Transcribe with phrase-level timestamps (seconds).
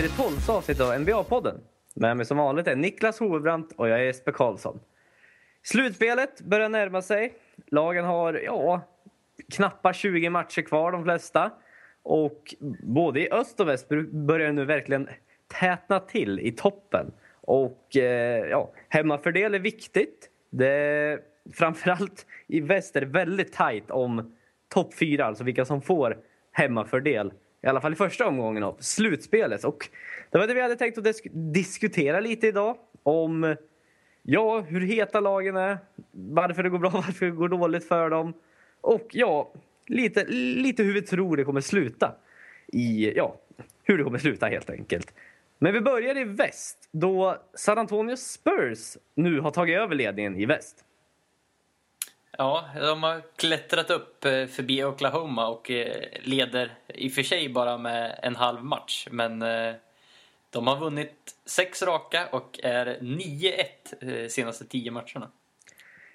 [0.00, 1.60] till det tolfte avsnittet av NBA-podden.
[1.94, 4.80] Med mig som vanligt är Niklas Hovebrant och jag är Jesper Karlsson.
[5.62, 7.34] Slutspelet börjar närma sig.
[7.66, 8.80] Lagen har, ja,
[9.52, 11.50] knappa 20 matcher kvar de flesta.
[12.02, 15.08] Och både i öst och väst börjar det nu verkligen
[15.60, 17.12] tätna till i toppen.
[17.40, 20.30] Och eh, ja, hemmafördel är viktigt.
[20.50, 21.18] Det,
[21.54, 24.36] framförallt i väst är det väldigt tajt om
[24.68, 26.18] topp fyra, alltså vilka som får
[26.52, 27.32] hemmafördel.
[27.62, 29.64] I alla fall i första omgången av slutspelet.
[29.64, 29.88] Och
[30.30, 32.76] det var det vi hade tänkt att disk diskutera lite idag.
[33.02, 33.56] Om
[34.22, 35.78] ja, hur heta lagen är,
[36.10, 38.34] varför det går bra, varför det går dåligt för dem.
[38.80, 39.52] Och ja,
[39.86, 42.14] lite, lite hur vi tror det kommer sluta.
[42.66, 43.36] I, ja,
[43.82, 45.14] hur det kommer sluta helt enkelt.
[45.58, 50.46] Men vi börjar i väst då San Antonio Spurs nu har tagit över ledningen i
[50.46, 50.84] väst.
[52.38, 57.48] Ja, de har klättrat upp eh, förbi Oklahoma och eh, leder i och för sig
[57.48, 59.08] bara med en halv match.
[59.10, 59.74] Men eh,
[60.50, 65.30] de har vunnit sex raka och är 9-1 senaste tio matcherna.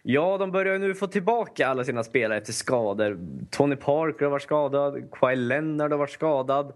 [0.02, 3.20] Ja, de börjar nu få tillbaka alla sina spelare efter skador.
[3.52, 6.74] Tony Parker har varit skadad, Kyle Leonard har varit skadad.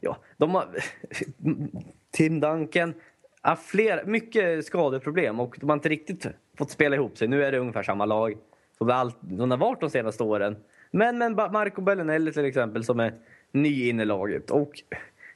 [0.00, 0.68] Ja, de har...
[2.10, 2.94] Tim Duncan.
[3.42, 6.26] Ja, fler, mycket skadeproblem och de har inte riktigt
[6.58, 7.28] fått spela ihop sig.
[7.28, 8.36] Nu är det ungefär samma lag
[8.78, 10.56] som allt, hon de har varit de senaste åren.
[10.90, 13.14] Men, men Marco Bellinelli till exempel som är
[13.52, 14.50] ny in i laget.
[14.50, 14.82] Och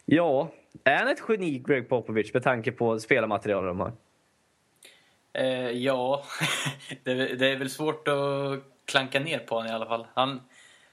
[0.04, 0.48] ja,
[0.84, 3.92] är han ett geni, Greg Popovich, med tanke på spelarmaterialet de har?
[5.32, 6.24] Eh, ja,
[7.04, 10.06] det, det, är väl svårt att klanka ner på honom i alla fall.
[10.14, 10.40] Han,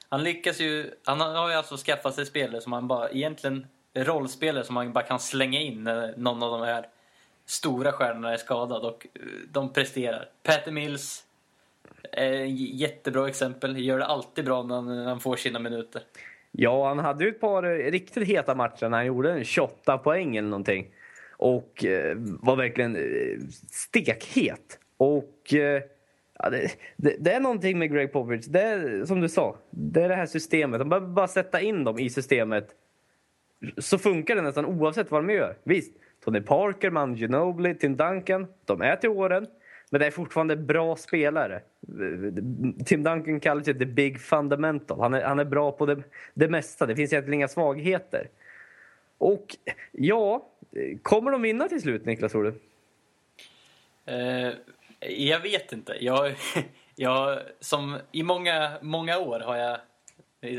[0.09, 4.63] han lyckas ju, han har ju alltså skaffat sig spelare som han bara, egentligen rollspelare
[4.63, 6.87] som man bara kan slänga in när någon av de här
[7.45, 10.29] stora stjärnorna är skadad och eh, de presterar.
[10.43, 11.24] Peter Mills,
[12.11, 13.77] Eh, jättebra exempel.
[13.77, 16.01] Gör det alltid bra när han får sina minuter.
[16.51, 20.35] Ja, han hade ju ett par eh, riktigt heta matcher när han gjorde 28 poäng
[20.35, 20.87] eller någonting.
[21.37, 23.39] Och eh, var verkligen eh,
[23.71, 24.79] stekhet.
[24.97, 25.81] Och eh,
[26.39, 28.45] ja, det, det, det, är någonting med Greg Popovich.
[28.45, 30.79] Det är som du sa, det är det här systemet.
[30.79, 32.69] De behöver bara sätta in dem i systemet.
[33.77, 35.57] Så funkar det nästan oavsett vad de gör.
[35.63, 35.93] Visst,
[36.25, 38.47] Tony Parker, Man Ginobili, Tim Duncan.
[38.65, 39.47] De är till åren.
[39.89, 41.61] Men det är fortfarande bra spelare.
[42.85, 44.99] Tim Duncan kallar sig the big fundamental.
[44.99, 46.03] Han är, han är bra på det,
[46.33, 46.85] det mesta.
[46.85, 48.29] Det finns egentligen inga svagheter.
[49.17, 49.55] Och
[49.91, 50.49] ja,
[51.01, 52.59] kommer de vinna till slut, Niklas, tror du?
[54.13, 54.53] Uh,
[55.09, 55.97] jag vet inte.
[55.99, 56.35] Jag,
[56.95, 59.77] jag, som I många, många år har jag...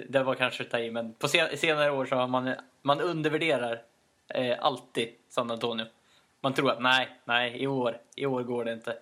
[0.09, 3.83] Det var kanske att ta i, men på senare år så har man, man undervärderar
[4.29, 5.87] eh, alltid San Antonio.
[6.41, 8.97] Man tror att nej, nej, i år, i år går det inte.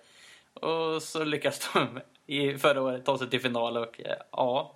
[0.61, 4.75] Och så lyckas de i förra året ta sig till final och eh, ja.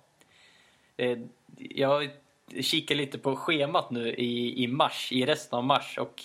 [0.96, 1.18] Eh,
[1.56, 2.10] jag
[2.60, 6.22] kikar lite på schemat nu i, i mars, i resten av mars och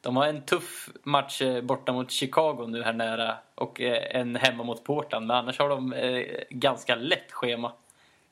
[0.00, 4.64] de har en tuff match eh, borta mot Chicago nu här nära och en hemma
[4.64, 5.26] mot Portland.
[5.26, 5.94] Men annars har de
[6.50, 7.72] ganska lätt schema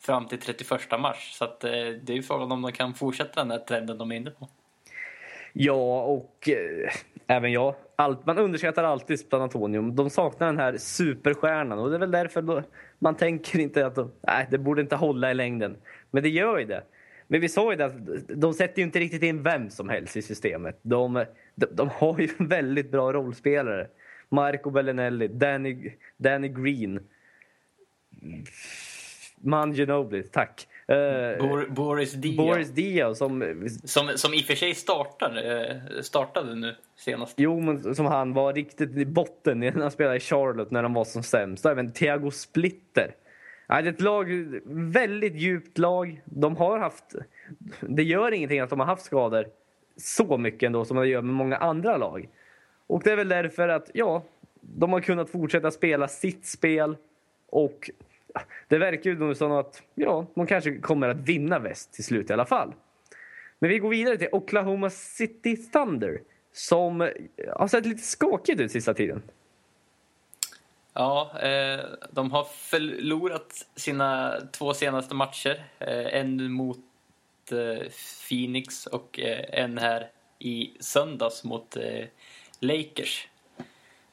[0.01, 1.33] fram till 31 mars.
[1.35, 4.17] Så att, det är ju frågan om de kan fortsätta den här trenden de är
[4.17, 4.49] inne på.
[5.53, 6.91] Ja, och eh,
[7.27, 7.75] även jag.
[7.97, 9.91] Allt, man underskattar alltid San Antonio.
[9.91, 12.63] De saknar den här superstjärnan och det är väl därför då,
[12.99, 15.77] man tänker inte att de, nej, det borde inte hålla i längden.
[16.11, 16.83] Men det gör ju det.
[17.27, 17.95] Men vi sa ju det att
[18.29, 20.79] de sätter ju inte riktigt in vem som helst i systemet.
[20.83, 23.87] De, de, de har ju väldigt bra rollspelare.
[24.29, 27.01] Marco Bellinelli, Danny, Danny Green.
[29.41, 30.67] Man Ginobili, tack.
[30.93, 32.37] Uh, Boris Dia.
[32.37, 33.69] Boris Dia som...
[33.85, 34.09] som...
[34.17, 37.35] Som i och för sig startade, eh, startade nu senast.
[37.37, 40.95] Jo, men som han var riktigt i botten när han spelade i Charlotte när de
[40.95, 41.67] var som sämst.
[41.67, 43.15] Även Thiago Splitter.
[43.67, 44.27] Ja, det är ett lag,
[44.67, 46.23] väldigt djupt lag.
[46.25, 47.15] De har haft...
[47.81, 49.47] Det gör ingenting att de har haft skador
[49.97, 52.29] så mycket ändå som det gör med många andra lag.
[52.87, 54.23] Och det är väl därför att, ja,
[54.61, 56.97] de har kunnat fortsätta spela sitt spel
[57.51, 57.91] och
[58.69, 62.33] det verkar ju som att ja, de kanske kommer att vinna väst till slut i
[62.33, 62.75] alla fall.
[63.59, 66.21] Men vi går vidare till Oklahoma City Thunder
[66.53, 67.09] som eh,
[67.57, 69.23] har sett lite skakigt ut sista tiden.
[70.93, 71.81] Ja, eh,
[72.11, 75.65] de har förlorat sina två senaste matcher.
[75.79, 76.79] Eh, en mot
[77.53, 77.89] eh,
[78.29, 82.05] Phoenix och eh, en här i söndags mot eh,
[82.61, 83.29] Lakers.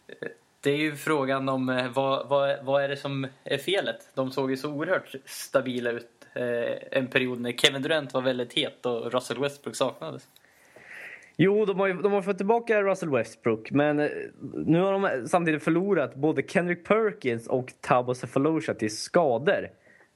[0.07, 0.29] Eh,
[0.65, 4.09] det är ju frågan om eh, vad, vad, vad är det som är felet?
[4.13, 8.53] De såg ju så oerhört stabila ut eh, en period när Kevin Durant var väldigt
[8.53, 10.27] het och Russell Westbrook saknades.
[11.37, 14.09] Jo, de har, de har fått tillbaka Russell Westbrook men eh,
[14.65, 19.69] nu har de samtidigt förlorat både Kendrick Perkins och Tabo Cephalosha till skador.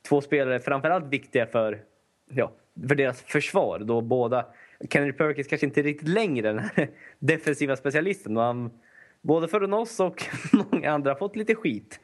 [0.09, 1.81] Två spelare framförallt viktiga för,
[2.29, 2.51] ja,
[2.87, 4.45] för deras försvar då båda
[4.89, 8.37] Kendrick Perkins kanske inte riktigt längre den här defensiva specialisten.
[8.37, 8.71] Och han,
[9.21, 10.23] både från oss och
[10.71, 11.99] många andra har fått lite skit.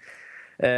[0.58, 0.70] Eh,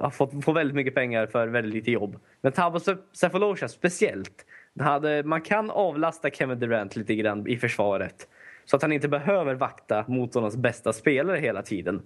[0.00, 2.20] har fått, fått väldigt mycket pengar för väldigt lite jobb.
[2.40, 2.80] Men Tabo
[3.12, 4.46] Cephalosha speciellt.
[4.80, 8.28] Hade, man kan avlasta Kevin Durant lite grann i försvaret.
[8.64, 12.02] Så att han inte behöver vakta motståndarnas bästa spelare hela tiden.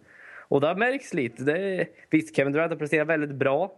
[0.49, 1.45] Och det märks lite.
[1.45, 3.73] Det, visst, Kevin Durant har presterat väldigt bra.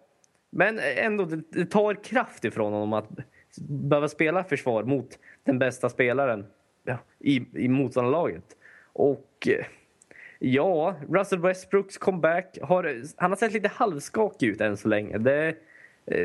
[0.51, 3.09] Men ändå, det, det tar kraft ifrån honom att
[3.69, 6.47] behöva spela försvar mot den bästa spelaren
[6.85, 8.45] ja, i, i motståndarlaget.
[8.93, 9.67] Och eh,
[10.39, 12.59] ja, Russell Westbrooks comeback.
[12.63, 15.19] Har, han har sett lite halvskakig ut än så länge.
[15.19, 15.49] Det,
[16.07, 16.19] eh,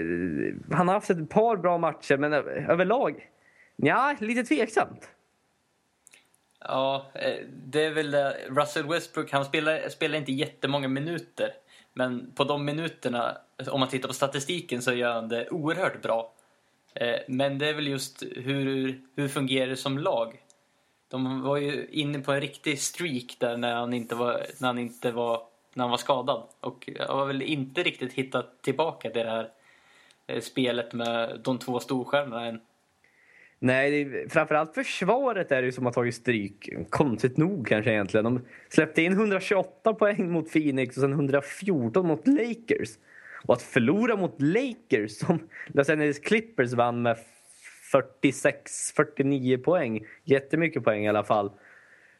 [0.72, 3.30] han har haft ett par bra matcher, men överlag
[3.76, 5.10] ja, lite tveksamt.
[6.60, 8.38] Ja, eh, det är väl det.
[8.50, 11.54] Russell Westbrook, han spelar, spelar inte jättemånga minuter.
[11.94, 13.38] Men på de minuterna,
[13.72, 16.34] om man tittar på statistiken, så gör han det oerhört bra.
[17.28, 20.40] Men det är väl just hur, hur fungerar det som lag?
[21.10, 24.78] De var ju inne på en riktig streak där när han inte var, när han
[24.78, 25.42] inte var,
[25.74, 26.44] när han var skadad.
[26.60, 29.50] Och har väl inte riktigt hittat tillbaka till det här
[30.28, 32.60] eh, spelet med de två storstjärnorna än.
[33.60, 36.70] Nej, det, framförallt försvaret är det som har tagit stryk.
[36.90, 38.24] Konstigt nog kanske egentligen.
[38.24, 42.90] De släppte in 128 poäng mot Phoenix och sen 114 mot Lakers.
[43.46, 47.18] Och att förlora mot Lakers som Los Angeles Clippers vann med
[47.94, 50.06] 46-49 poäng.
[50.24, 51.52] Jättemycket poäng i alla fall.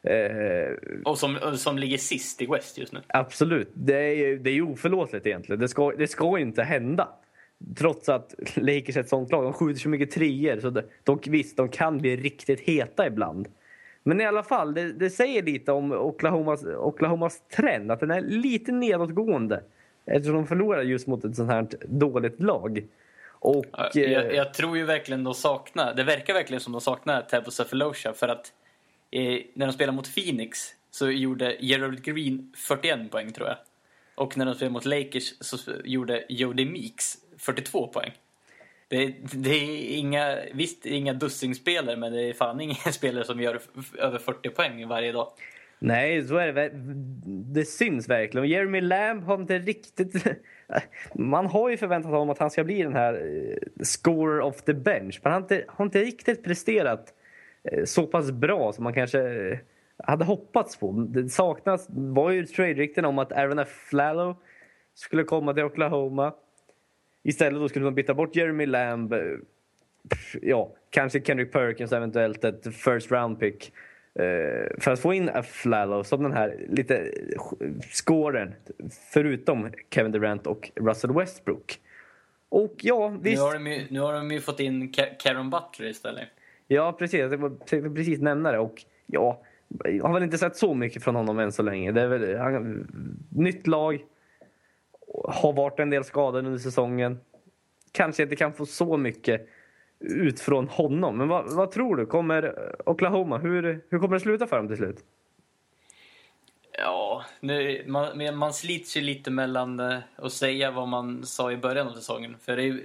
[0.02, 3.00] Eh, och som, som ligger sist i West just nu.
[3.06, 3.70] Absolut.
[3.74, 5.60] Det är, det är oförlåtligt egentligen.
[5.60, 7.08] Det ska, det ska inte hända.
[7.76, 9.44] Trots att Lakers är ett sånt lag.
[9.44, 10.60] De skjuter så mycket treor.
[10.60, 13.48] Så de, de, visst, de kan bli riktigt heta ibland.
[14.02, 17.92] Men i alla fall, det, det säger lite om Oklahomas, Oklahomas trend.
[17.92, 19.62] Att den är lite nedåtgående.
[20.06, 22.84] Eftersom de förlorar just mot ett sånt här dåligt lag.
[23.40, 27.22] Och, jag, eh, jag, tror ju verkligen de saknar, det verkar verkligen som de saknar
[27.22, 28.52] Tabo Cephalosha för att
[29.10, 33.56] eh, när de spelade mot Phoenix så gjorde Gerald Green 41 poäng tror jag.
[34.14, 38.12] Och när de spelade mot Lakers så gjorde Jody Meeks 42 poäng.
[38.88, 43.60] Det, det, är inga, visst inga dussinspelare men det är fan inga spelare som gör
[43.98, 45.28] över 40 poäng varje dag.
[45.78, 46.70] Nej, så är det.
[47.54, 48.42] Det syns verkligen.
[48.42, 50.24] Och Jeremy Lamb har inte riktigt...
[51.14, 54.74] Man har ju förväntat sig att han ska bli den här eh, scorer of the
[54.74, 55.20] bench.
[55.22, 57.14] Men han har inte, har inte riktigt presterat
[57.64, 59.58] eh, så pass bra som man kanske eh,
[60.04, 61.06] hade hoppats på.
[61.08, 63.68] Det saknas var ju trade-rykten om att Aaron F.
[63.68, 64.36] Flallow
[64.94, 66.34] skulle komma till Oklahoma.
[67.24, 69.14] Istället då skulle man byta bort Jeremy Lamb.
[70.42, 73.72] Ja, kanske Kendrick Perkins eventuellt ett first round pick.
[74.18, 77.12] Eh, för att få in Flallow som den här lite
[77.92, 78.54] scoren
[79.12, 81.80] förutom Kevin Durant och Russell Westbrook.
[82.48, 83.36] Och ja, visst.
[83.36, 86.28] Nu har de ju, nu har de fått in Karen Butler istället.
[86.66, 87.20] Ja, precis.
[87.20, 88.58] Jag tänkte precis nämna det.
[88.58, 89.42] Och ja,
[89.84, 91.92] jag har väl inte sett så mycket från honom än så länge.
[91.92, 92.86] Det är väl, han,
[93.30, 94.04] nytt lag.
[95.24, 97.20] Har varit en del skador under säsongen.
[97.92, 99.48] Kanske inte kan få så mycket
[100.00, 101.18] ut från honom.
[101.18, 102.06] Men vad, vad, tror du?
[102.06, 105.04] Kommer Oklahoma, hur, hur kommer det sluta för dem till slut?
[106.72, 111.56] Ja, nu, man, man slits ju lite mellan eh, att säga vad man sa i
[111.56, 112.36] början av säsongen.
[112.40, 112.80] För, det,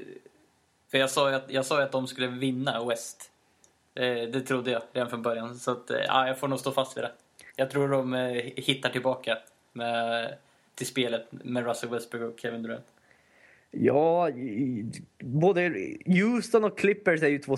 [0.91, 3.31] för jag, sa att, jag sa att de skulle vinna West.
[3.93, 5.55] Det, det trodde jag redan från början.
[5.55, 7.11] Så att, eh, ja, jag får nog stå fast vid det.
[7.55, 8.13] Jag tror de
[8.55, 9.37] hittar tillbaka
[9.73, 10.33] med,
[10.75, 12.85] till spelet med Russell Westbrook och Kevin Durant.
[13.75, 14.29] Ja,
[15.23, 15.73] både
[16.05, 17.57] Houston och Clippers är ju två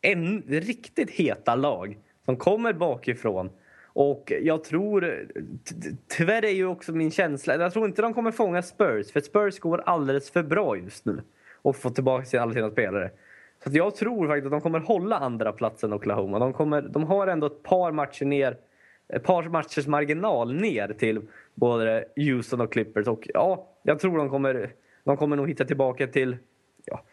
[0.00, 3.50] en, riktigt heta lag som kommer bakifrån.
[3.94, 5.28] Och jag tror,
[6.08, 9.58] tyvärr är ju också min känsla, jag tror inte de kommer fånga Spurs för Spurs
[9.58, 11.22] går alldeles för bra just nu
[11.62, 13.10] och få tillbaka alla sina spelare.
[13.64, 16.38] Så jag tror faktiskt att de kommer hålla andra platsen Oklahoma.
[16.38, 18.56] De, kommer, de har ändå ett par matcher ner,
[19.08, 21.20] ett par matchers marginal ner till
[21.54, 24.72] både Houston och Clippers och ja, jag tror de kommer
[25.04, 26.36] de kommer nog hitta tillbaka till
[26.84, 27.04] ja,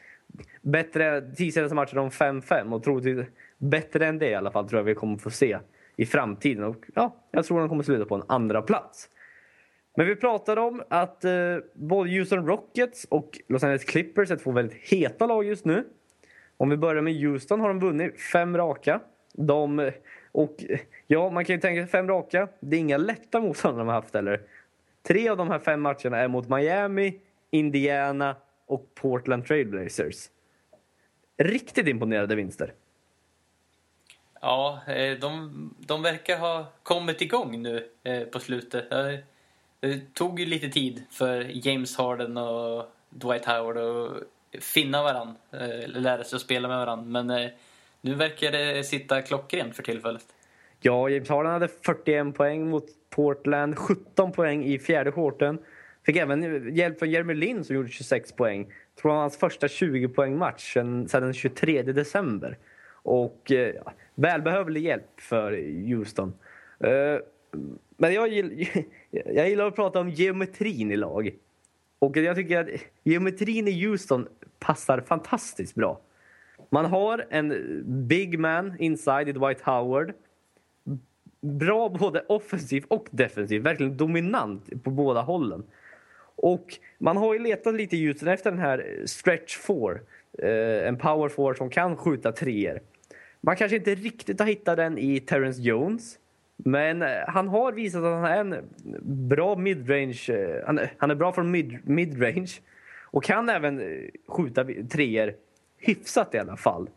[0.62, 3.27] bättre tisdagens matcher om 5-5 och troligtvis
[3.58, 5.60] bättre än det i alla fall tror jag vi kommer få se
[5.96, 6.63] i framtiden.
[6.63, 9.10] Och ja, jag tror de kommer sluta på en andra plats.
[9.96, 11.31] Men vi pratade om att eh,
[11.74, 15.86] både Houston Rockets och Los Angeles Clippers är två väldigt heta lag just nu.
[16.58, 19.00] Om vi börjar med Houston har de vunnit fem raka.
[19.34, 19.93] De, eh,
[20.31, 22.48] och eh, ja, man kan ju tänka sig fem raka.
[22.60, 24.41] Det är inga lätta motståndare de har haft heller.
[25.08, 27.19] Tre av de här fem matcherna är mot Miami,
[27.51, 30.29] Indiana och Portland Trailblazers.
[31.38, 32.74] Riktigt imponerade vinster.
[34.41, 38.89] Ja, eh, de, de verkar ha kommit igång nu eh, på slutet.
[39.79, 44.24] Det tog ju lite tid för James Harden och Dwight Howard att
[44.63, 47.24] finna varandra, eh, lära sig att spela med varandra.
[47.24, 47.50] Men
[48.01, 50.25] nu verkar det sitta klockrent för tillfället.
[50.82, 55.58] Ja, James Harden hade 41 poäng mot Portland, 17 poäng i fjärde quartern.
[56.10, 58.74] Fick även hjälp från Jeremy Lin som gjorde 26 poäng.
[59.01, 62.58] Tror han hans första 20-poängmatch sedan den 23 december.
[62.94, 65.51] Och eh, ja, välbehövlig hjälp för
[65.88, 66.34] Houston.
[66.80, 67.20] Eh,
[67.98, 68.68] men jag, gillar,
[69.25, 71.32] jag gillar att prata om geometrin i lag.
[72.00, 72.70] Och jag tycker att
[73.04, 74.28] geometrin i Houston
[74.60, 76.00] passar fantastiskt bra.
[76.70, 80.13] Man har en big man inside i Dwight Howard.
[81.42, 83.63] Bra både offensivt och defensivt.
[83.63, 85.63] Verkligen dominant på båda hållen.
[86.41, 90.01] Och man har ju letat lite i ljuset efter den här eh, stretch four.
[90.38, 92.79] Eh, en power four som kan skjuta treor.
[93.41, 96.19] Man kanske inte riktigt har hittat den i Terrence Jones.
[96.55, 98.69] Men eh, han har visat att han är en
[99.27, 100.29] bra midrange.
[100.29, 102.51] Eh, han, han är bra från mid, midrange
[103.03, 103.81] och kan även
[104.27, 105.34] skjuta treor
[105.77, 106.89] hyfsat i alla fall.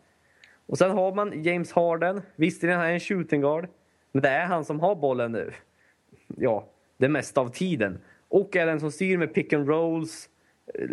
[0.66, 2.22] Och sen har man James Harden.
[2.36, 3.68] Visst han är en shooting guard,
[4.12, 5.52] men det är han som har bollen
[6.36, 7.98] ja, det mesta av tiden.
[8.32, 10.28] Och är den som styr med pick and rolls,
[10.74, 10.88] eh,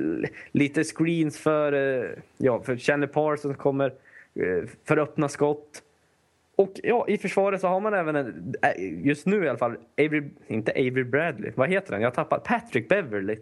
[0.52, 3.94] lite screens för, eh, ja, för Chandler Parsons kommer
[4.36, 5.84] eh, för öppna skott.
[6.56, 8.54] Och ja, i försvaret så har man även en,
[9.04, 12.02] just nu i alla fall, Avery, inte Avery Bradley, vad heter den?
[12.02, 13.38] Jag tappade, Patrick Beverly.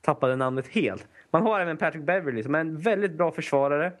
[0.00, 1.08] Tappade namnet helt.
[1.30, 3.92] Man har även Patrick Beverly som är en väldigt bra försvarare.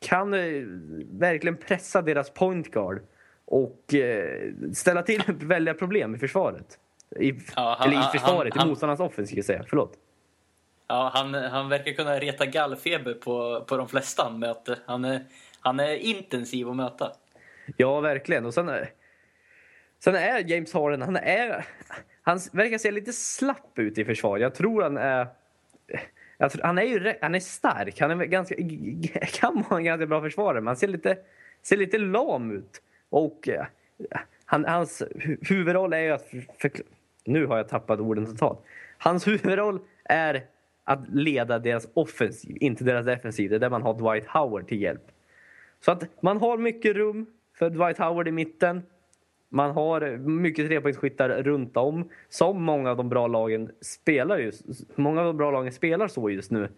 [0.00, 0.62] Kan eh,
[1.10, 3.00] verkligen pressa deras point guard
[3.44, 6.78] och eh, ställa till väldiga problem i försvaret.
[7.20, 9.64] I, ja, han, eller i försvaret, han, i motståndarnas offensiv, säga.
[9.68, 9.98] Förlåt.
[10.86, 14.78] Ja, han, han verkar kunna reta gallfeber på, på de flesta han möter.
[14.86, 15.24] Han är,
[15.60, 17.12] han är intensiv att möta.
[17.76, 18.46] Ja, verkligen.
[18.46, 18.70] Och sen,
[19.98, 21.66] sen är James Harden, han är...
[22.22, 24.38] Han verkar se lite slapp ut i försvar.
[24.38, 25.26] Jag tror han är...
[26.50, 28.00] Tror, han är ju han är stark.
[28.00, 28.54] Han är ganska,
[29.32, 31.18] kan vara en ganska bra försvarare, men han ser lite,
[31.62, 32.82] ser lite lam ut.
[33.10, 33.48] Och
[34.44, 35.02] han, hans
[35.40, 36.26] huvudroll är ju att...
[36.58, 36.70] För,
[37.24, 38.58] nu har jag tappat orden totalt.
[38.98, 40.44] Hans huvudroll är
[40.84, 43.50] att leda deras offensiv, inte deras defensiv.
[43.50, 45.12] Det är där man har Dwight Howard till hjälp.
[45.80, 47.26] Så att man har mycket rum
[47.58, 48.82] för Dwight Howard i mitten.
[49.48, 54.64] Man har mycket trepoängsskyttar runt om som många av de bra lagen spelar just.
[54.96, 56.68] Många av de bra lagen spelar så just nu.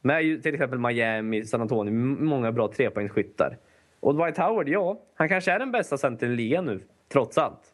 [0.00, 1.92] Med till exempel Miami, San Antonio,
[2.24, 3.58] många bra trepoängsskyttar.
[4.00, 7.71] Och Dwight Howard, ja, han kanske är den bästa centern i ligan nu, trots allt.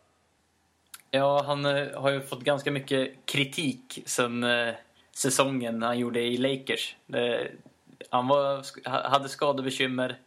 [1.10, 4.74] Ja, han eh, har ju fått ganska mycket kritik sen eh,
[5.12, 6.96] säsongen han gjorde i Lakers.
[8.10, 8.62] Han var,
[9.08, 10.18] hade skadebekymmer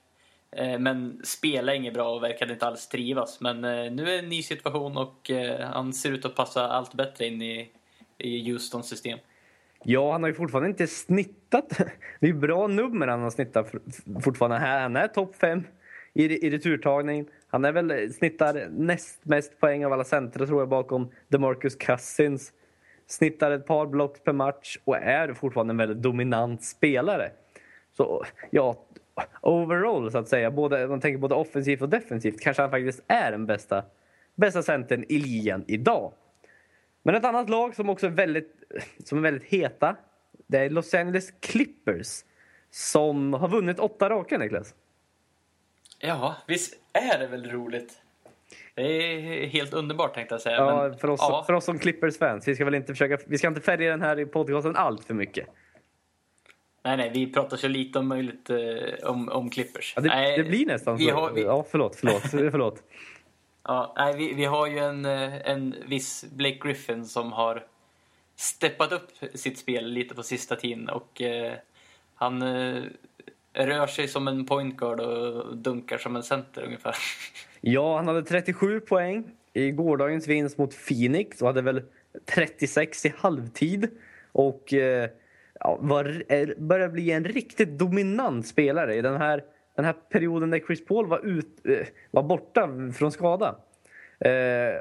[0.52, 3.42] eh, men spelade inget bra och verkade inte alls trivas.
[3.42, 3.62] Men
[3.96, 5.32] nu är det en ny situation och
[5.74, 7.70] han ser ut att passa allt bättre in i,
[8.18, 9.20] i Houstons system.
[9.84, 11.70] Ja, han har ju fortfarande inte snittat.
[12.20, 13.72] Det är bra nummer han har snittat
[14.24, 14.58] fortfarande.
[14.58, 15.64] Han är topp fem
[16.14, 17.28] i, i returtagning.
[17.52, 22.54] Han är väl snittar näst mest poäng av alla centra tror jag bakom DeMarcus Cousins.
[23.08, 27.32] Snittar ett par block per match och är fortfarande en väldigt dominant spelare.
[27.98, 28.86] Så ja,
[29.42, 33.32] overall så att säga, både, man tänker både offensivt och defensivt, kanske han faktiskt är
[33.32, 33.84] den bästa,
[34.36, 36.14] bästa centern i ligan idag.
[37.04, 38.64] Men ett annat lag som också är väldigt,
[39.04, 39.96] som är väldigt heta,
[40.48, 42.24] det är Los Angeles Clippers
[42.70, 44.76] som har vunnit åtta raka, Niklas.
[46.00, 48.02] Ja, visst är det väl roligt?
[48.76, 50.56] Det är helt underbart tänkte jag säga.
[50.56, 51.44] Ja, men, för, oss, ja.
[51.48, 52.48] för oss som Clippers-fans.
[52.48, 55.48] Vi ska väl inte försöka, vi ska inte färga den här podcasten allt för mycket.
[56.84, 58.58] Nej, nej, vi pratar så lite om möjligt eh,
[59.10, 59.94] om, om Clippers.
[59.96, 61.14] Ja, det, nej, det blir nästan så.
[61.14, 61.42] Har, vi...
[61.42, 62.22] Ja, förlåt, förlåt.
[62.52, 62.84] förlåt.
[63.64, 67.66] ja, nej, vi, vi har ju en, eh, en viss Blake Griffin som har
[68.36, 71.54] steppat upp sitt spel lite på sista tiden och eh,
[72.16, 72.84] han eh,
[73.54, 76.96] rör sig som en point guard och dunkar som en center ungefär.
[77.62, 81.82] Ja, han hade 37 poäng i gårdagens vinst mot Phoenix och hade väl
[82.26, 83.88] 36 i halvtid.
[84.32, 85.10] Och eh,
[85.60, 86.24] ja, var,
[86.62, 89.44] börjar bli en riktigt dominant spelare i den här,
[89.76, 93.56] den här perioden när Chris Paul var, ut, eh, var borta från skada.
[94.20, 94.30] Eh,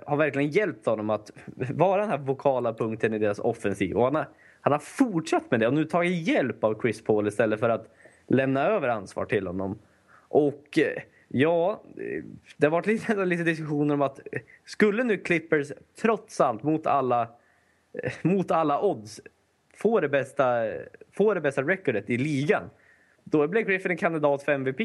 [0.07, 1.31] har verkligen hjälpt honom att
[1.75, 3.97] vara den här vokala punkten i deras offensiv.
[3.97, 4.29] Och han, har,
[4.61, 7.87] han har fortsatt med det och nu tagit hjälp av Chris Paul istället för att
[8.31, 9.79] lämna över ansvar till honom.
[10.13, 12.25] Och eh, ja, eh,
[12.57, 16.87] det har varit lite, lite diskussioner om att eh, skulle nu Clippers trots allt mot
[16.87, 17.29] alla,
[18.23, 19.21] mot alla odds
[19.77, 20.45] få det bästa,
[21.13, 22.71] få det bästa recordet i ligan,
[23.25, 24.81] då är Blake Griffin en kandidat för MVP.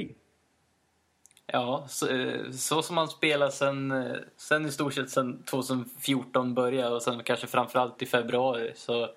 [1.47, 2.07] Ja, så,
[2.51, 3.93] så som han spelar sen,
[4.37, 9.09] sen i stort sett sen 2014 började och sen kanske framförallt i februari så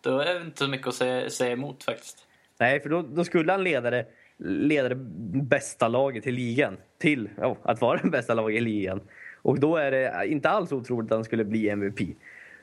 [0.00, 2.26] då är det inte så mycket att säga, säga emot faktiskt.
[2.60, 4.06] Nej, för då, då skulle han leda det
[4.38, 4.94] leda det
[5.42, 9.00] bästa laget i ligan till oh, att vara det bästa laget i ligan.
[9.42, 12.00] Och då är det inte alls otroligt att han skulle bli MVP.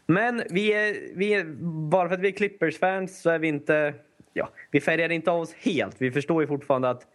[0.06, 1.44] Men vi är, vi är,
[1.90, 3.94] bara för att vi är Clippers-fans så är vi inte...
[4.34, 5.96] Ja, vi färgar inte av oss helt.
[6.02, 7.08] Vi förstår ju fortfarande att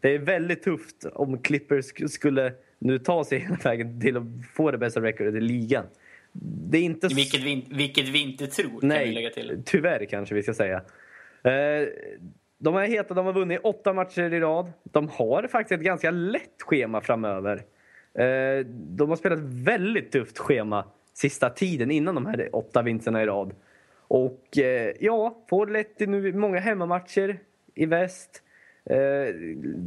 [0.00, 4.22] det är väldigt tufft om Clippers skulle nu ta sig hela vägen till att
[4.54, 5.84] få det bästa recordet i ligan.
[6.70, 7.08] Det är inte...
[7.08, 9.62] Vilket vi, vilket vi inte tror, Nej, kan vi lägga till.
[9.66, 10.82] tyvärr kanske vi ska säga.
[11.42, 11.88] Eh,
[12.58, 14.72] de är heta, de har vunnit åtta matcher i rad.
[14.82, 17.62] De har faktiskt ett ganska lätt schema framöver.
[18.14, 20.84] Eh, de har spelat väldigt tufft schema
[21.14, 23.54] sista tiden innan de här åtta vinsterna i rad.
[24.08, 27.38] Och eh, ja, får lätt nu många hemmamatcher
[27.74, 28.42] i väst.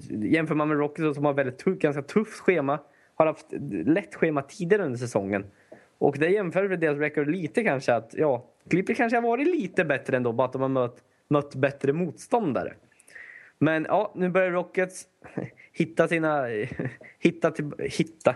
[0.10, 2.80] Jämför man med Rockets som har väldigt tuff, ganska tufft schema.
[3.16, 3.46] Har haft
[3.86, 5.46] lätt schema tidigare under säsongen.
[5.98, 9.86] Och det jämför med deras record lite kanske att ja, Clippers kanske har varit lite
[9.86, 12.74] bättre ändå, bara att de har mött, mött bättre motståndare.
[13.58, 15.08] Men ja, nu börjar Rockets
[15.72, 16.46] hitta sina...
[17.20, 18.36] Hitta, till, hitta.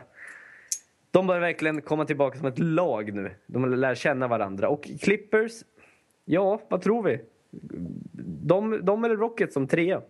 [1.11, 3.31] De börjar verkligen komma tillbaka som ett lag nu.
[3.45, 4.69] De lär känna varandra.
[4.69, 5.51] Och Clippers,
[6.25, 7.21] ja, vad tror vi?
[8.21, 10.01] De, de eller Rockets som trea?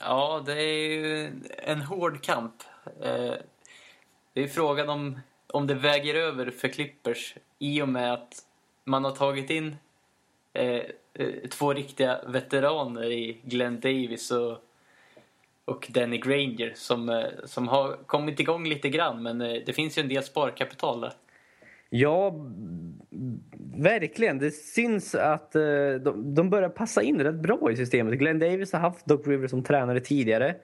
[0.00, 2.54] Ja, det är ju en hård kamp.
[3.02, 3.34] Eh,
[4.32, 8.34] det är frågan om, om det väger över för Clippers i och med att
[8.84, 9.76] man har tagit in
[10.52, 10.82] eh,
[11.18, 14.58] Eh, två riktiga veteraner i Glenn Davis och,
[15.64, 19.98] och Danny Granger som, eh, som har kommit igång lite grann men eh, det finns
[19.98, 21.12] ju en del sparkapital där.
[21.90, 22.34] Ja,
[23.76, 24.38] verkligen.
[24.38, 28.18] Det syns att de, de börjar passa in rätt bra i systemet.
[28.18, 30.54] Glenn Davis har haft Doc Rivers som tränare tidigare.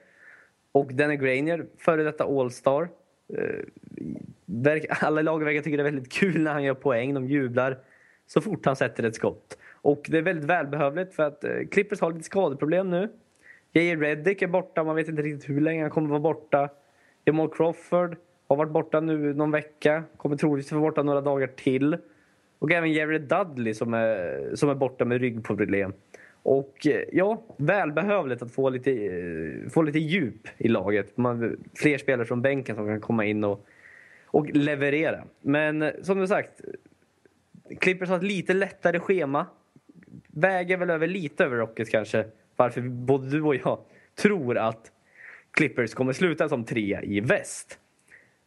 [0.71, 2.89] Och Danny Grainer, före detta All-star.
[4.89, 7.13] Alla lag verkar tycka det är väldigt kul när han gör poäng.
[7.13, 7.77] De jublar
[8.27, 9.57] så fort han sätter ett skott.
[9.83, 13.09] Och det är väldigt välbehövligt för att eh, Clippers har lite skadeproblem nu.
[13.73, 13.95] J.J.
[13.95, 16.69] Reddick är borta, man vet inte riktigt hur länge han kommer vara borta.
[17.25, 18.15] Jamal Crawford
[18.47, 21.97] har varit borta nu någon vecka, kommer troligtvis vara borta några dagar till.
[22.59, 25.93] Och även Jerry Dudley som är, som är borta med ryggproblem.
[26.43, 31.17] Och eh, ja, välbehövligt att få lite, eh, få lite djup i laget.
[31.17, 33.65] Man, fler spelare från bänken som kan komma in och,
[34.25, 35.23] och leverera.
[35.41, 36.61] Men som du sagt,
[37.79, 39.45] Clippers har ett lite lättare schema.
[40.35, 42.25] Väger väl över lite över Rockets kanske.
[42.55, 43.79] Varför både du och jag
[44.15, 44.91] tror att
[45.51, 47.79] Clippers kommer sluta som trea i väst.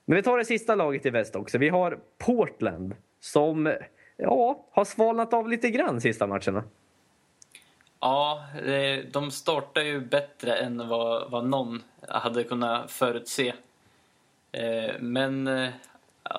[0.05, 1.59] Men vi tar det sista laget i väst också.
[1.59, 3.75] Vi har Portland som
[4.16, 6.64] ja, har svalnat av lite grann sista matcherna.
[8.01, 8.44] Ja,
[9.12, 13.53] de startar ju bättre än vad, vad någon hade kunnat förutse.
[14.53, 15.68] Eh, men eh,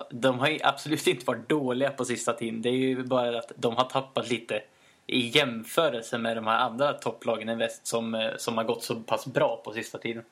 [0.09, 2.61] de har ju absolut inte varit dåliga på sista tiden.
[2.61, 4.61] Det är ju bara att de har tappat lite
[5.07, 8.95] i jämförelse med de här andra topplagen i väst som, eh, som har gått så
[8.95, 10.23] pass bra på sista tiden.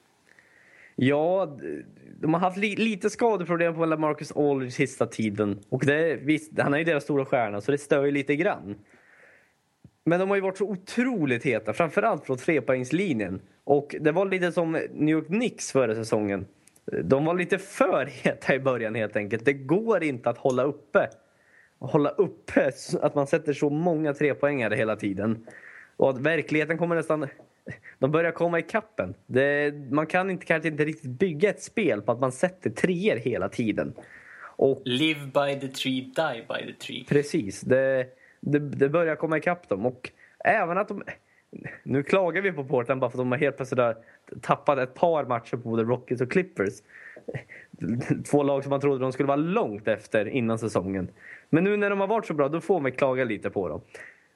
[0.96, 1.58] Ja,
[2.20, 5.60] de har haft li lite skadeproblem på Marcus Aldridge sista tiden.
[5.70, 8.76] Och det, visst, han är ju deras stora stjärna så det stör ju lite grann.
[10.04, 13.42] Men de har ju varit så otroligt heta, framförallt från trepoängslinjen.
[13.64, 16.46] Och det var lite som New York Knicks förra säsongen.
[17.04, 19.46] De var lite för heta i början helt enkelt.
[19.46, 21.10] Det går inte att hålla uppe.
[21.80, 25.48] Hålla uppe att man sätter så många trepoängare hela tiden.
[25.98, 27.28] Och att verkligheten kommer nästan...
[28.00, 29.16] De börjar komma i kappen.
[29.26, 33.16] Det, man kan inte, kanske inte riktigt bygga ett spel på att man sätter treor
[33.16, 33.94] hela tiden.
[34.58, 37.06] Och, Live by the tree, die by the tree.
[37.08, 37.62] Precis.
[37.62, 38.08] Det,
[38.40, 39.86] det, det börjar komma ikapp dem.
[39.86, 41.04] Och även att de...
[41.84, 43.98] Nu klagar vi på Portland bara för att de har helt plötsligt har
[44.42, 46.74] tappat ett par matcher på både Rockets och Clippers.
[48.32, 51.08] Två lag som man trodde de skulle vara långt efter innan säsongen.
[51.50, 53.82] Men nu när de har varit så bra, då får man klaga lite på dem.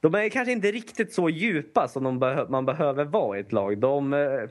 [0.01, 3.51] De är kanske inte riktigt så djupa som de beh man behöver vara i ett
[3.51, 3.77] lag.
[3.77, 4.41] De, eh,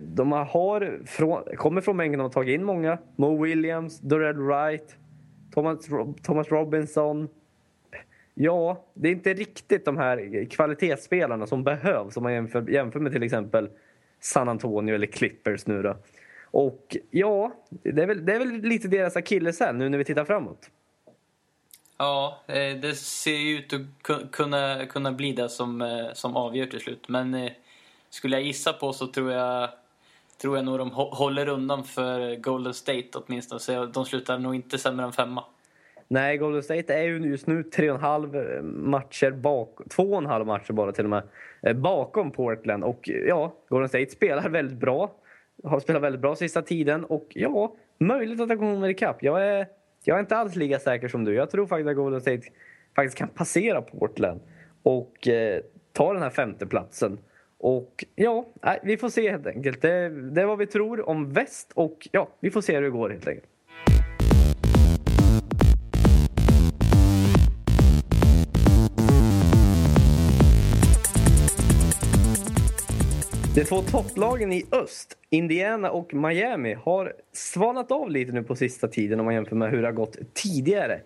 [0.00, 2.98] de har från, kommer från mängden och har tagit in många.
[3.16, 4.96] Mo Williams, Dorell Wright,
[5.54, 5.88] Thomas,
[6.22, 7.28] Thomas Robinson.
[8.34, 13.12] Ja, det är inte riktigt de här kvalitetsspelarna som behövs om man jämför, jämför med
[13.12, 13.70] till exempel
[14.20, 15.96] San Antonio eller Clippers nu då.
[16.44, 20.24] Och ja, det är väl, det är väl lite deras akilleshäl nu när vi tittar
[20.24, 20.70] framåt.
[21.96, 26.66] Ja, eh, det ser ju ut att kunna, kunna bli det som, eh, som avgör
[26.66, 27.08] till slut.
[27.08, 27.52] Men eh,
[28.10, 29.70] skulle jag gissa på så tror jag,
[30.40, 33.60] tror jag nog de håller undan för Golden State åtminstone.
[33.60, 35.44] Så de slutar nog inte sämre än femma.
[36.08, 40.02] Nej, Golden State är ju just nu tre och en halv eh, matcher bak, två
[40.02, 41.22] och en halv matcher bara till och med,
[41.62, 42.84] eh, bakom Portland.
[42.84, 45.14] Och eh, ja, Golden State spelar väldigt bra.
[45.64, 49.22] Har spelat väldigt bra sista tiden och ja, möjligt att de kommer ikapp.
[49.22, 49.66] Jag är,
[50.04, 51.34] jag är inte alls lika säker som du.
[51.34, 52.42] Jag tror faktiskt att Golden State
[52.96, 54.40] faktiskt kan passera Portland
[54.82, 55.60] och eh,
[55.92, 57.18] ta den här femteplatsen.
[57.58, 58.46] Och ja,
[58.82, 59.82] vi får se helt enkelt.
[59.82, 62.90] Det, det är vad vi tror om väst och ja, vi får se hur det
[62.90, 63.48] går helt enkelt.
[73.54, 78.88] De två topplagen i öst, Indiana och Miami, har svalnat av lite nu på sista
[78.88, 81.00] tiden om man jämför med hur det har gått tidigare.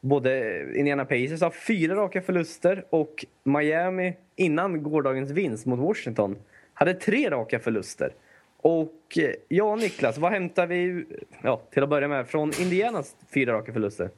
[0.00, 6.36] Både Indiana Pacers har fyra raka förluster och Miami, innan gårdagens vinst mot Washington,
[6.74, 8.12] hade tre raka förluster.
[8.56, 11.04] Och eh, ja, Niklas, vad hämtar vi
[11.42, 14.10] ja, till att börja med från Indianas fyra raka förluster?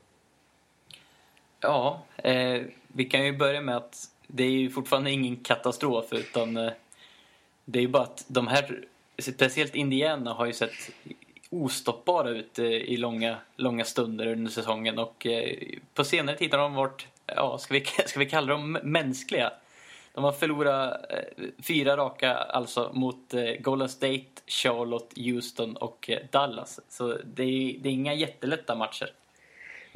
[1.60, 6.56] Ja, eh, vi kan ju börja med att det är ju fortfarande ingen katastrof utan
[6.56, 6.72] eh,
[7.70, 8.84] det är ju bara att de här,
[9.18, 10.90] speciellt Indiana, har ju sett
[11.50, 15.56] ostoppbara ut eh, i långa, långa stunder under säsongen och eh,
[15.94, 19.52] på senare tid har de varit, ja, ska vi, ska vi kalla dem mänskliga?
[20.14, 26.80] De har förlorat eh, fyra raka alltså mot Golden State, Charlotte, Houston och Dallas.
[26.88, 29.10] Så det är, det är inga jättelätta matcher.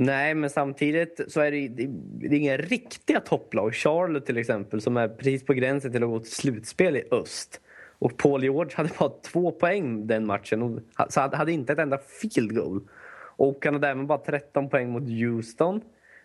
[0.05, 3.75] Nej, men samtidigt så är det, det, är inga riktiga topplag.
[3.75, 7.61] Charlotte till exempel som är precis på gränsen till att gå till slutspel i öst.
[7.99, 11.99] Och Paul George hade bara två poäng den matchen och så hade inte ett enda
[11.99, 12.81] field goal.
[13.37, 15.81] Och han hade även bara 13 poäng mot Houston.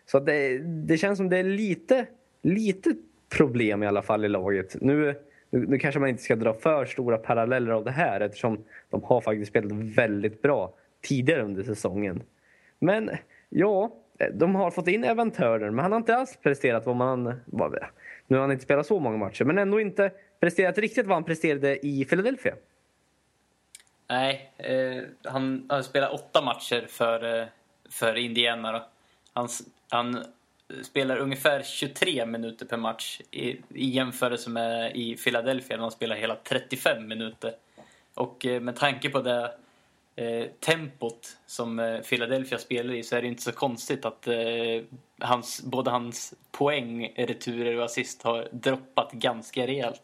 [0.05, 2.05] Så det, det känns som det är lite,
[2.41, 2.95] lite
[3.29, 4.75] problem i alla fall i laget.
[4.81, 5.15] Nu,
[5.49, 9.03] nu, nu, kanske man inte ska dra för stora paralleller av det här eftersom de
[9.03, 12.23] har faktiskt spelat väldigt bra tidigare under säsongen.
[12.79, 13.09] Men
[13.49, 16.95] ja, eh, de har fått in Evan Turner men han har inte alls presterat vad
[16.95, 17.41] man...
[17.45, 17.77] Vad,
[18.27, 21.23] nu har han inte spelat så många matcher men ändå inte presterat riktigt vad han
[21.23, 22.55] presterade i Philadelphia.
[24.07, 27.47] Nej, eh, han har spelat åtta matcher för, eh,
[27.89, 28.71] för Indiana.
[28.71, 28.85] Då.
[29.33, 29.47] Han,
[29.89, 30.23] han
[30.83, 36.15] spelar ungefär 23 minuter per match i, i jämförelse med i Philadelphia där han spelar
[36.15, 37.53] hela 35 minuter.
[38.13, 39.51] Och eh, med tanke på det
[40.17, 44.35] eh, tempot som eh, Philadelphia spelar i så är det inte så konstigt att eh,
[45.19, 50.01] hans, både hans poäng, returer och assist har droppat ganska rejält.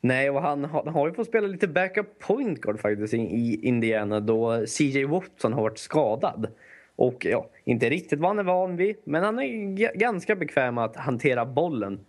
[0.00, 4.20] Nej, och han, han har ju fått spela lite backup point guard faktiskt i Indiana
[4.20, 6.46] då CJ Watson har varit skadad.
[6.96, 10.84] Och ja, inte riktigt vad han är van vid, men han är ganska bekväm med
[10.84, 12.00] att hantera bollen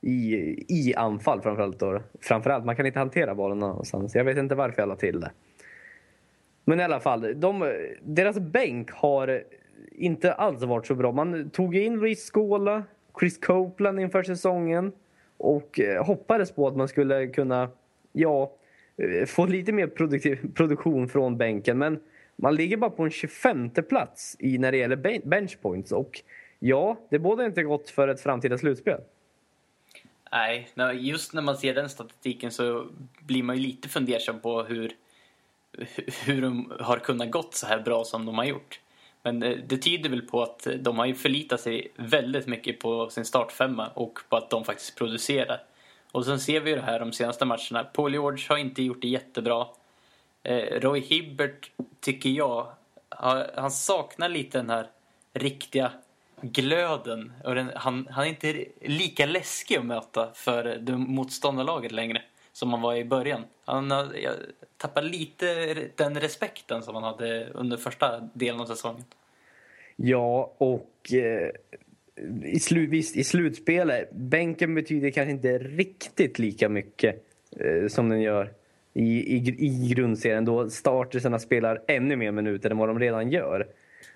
[0.00, 0.34] i,
[0.68, 1.78] i anfall framförallt.
[1.78, 2.02] Då.
[2.20, 4.14] Framförallt, man kan inte hantera bollen någonstans.
[4.14, 5.30] Jag vet inte varför jag la till det.
[6.68, 9.44] Men i alla fall, de, deras bänk har
[9.92, 11.12] inte alls varit så bra.
[11.12, 12.84] Man tog in Luis Skåla,
[13.20, 14.92] Chris Copeland inför säsongen
[15.36, 17.70] och eh, hoppades på att man skulle kunna
[18.12, 18.52] ja,
[18.96, 21.78] eh, få lite mer produktiv, produktion från bänken.
[21.78, 22.00] Men
[22.36, 25.92] man ligger bara på en 25 plats i, när det gäller benchpoints.
[25.92, 26.22] Och
[26.58, 29.00] ja, det båda inte gott för ett framtida slutspel.
[30.32, 32.86] Nej, just när man ser den statistiken så
[33.20, 34.92] blir man ju lite fundersam på hur,
[36.24, 38.80] hur de har kunnat gått så här bra som de har gjort.
[39.22, 43.10] Men eh, det tyder väl på att de har ju förlitat sig väldigt mycket på
[43.10, 45.62] sin startfemma och på att de faktiskt producerar.
[46.12, 47.84] Och sen ser vi ju det här de senaste matcherna.
[47.84, 49.66] Paul George har inte gjort det jättebra.
[50.42, 52.66] Eh, Roy Hibbert tycker jag,
[53.56, 54.86] han saknar lite den här
[55.32, 55.92] riktiga
[56.40, 57.32] glöden.
[57.44, 62.22] Och den, han, han är inte lika läskig att möta för det motståndarlaget längre
[62.56, 63.44] som han var i början.
[63.64, 64.34] Han jag
[64.76, 69.04] tappar lite den respekten som han hade under första delen av säsongen.
[69.96, 71.50] Ja, och eh,
[72.44, 77.24] i, slu, visst, i slutspelet, bänken betyder kanske inte riktigt lika mycket
[77.60, 78.52] eh, som den gör
[78.94, 83.66] i, i, i grundserien då startersarna spelar ännu mer minuter än vad de redan gör.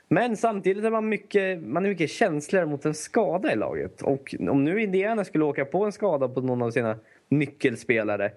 [0.09, 4.03] Men samtidigt är man mycket, man är mycket känsligare mot en skada i laget.
[4.03, 6.97] Och om nu Indiana skulle åka på en skada på någon av sina
[7.31, 8.33] nyckelspelare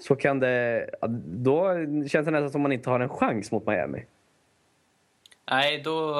[0.00, 0.90] så kan det...
[1.26, 1.74] Då
[2.08, 4.04] känns det nästan som man inte har en chans mot Miami.
[5.50, 6.14] Nej, då